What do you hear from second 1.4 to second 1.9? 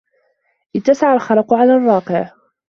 على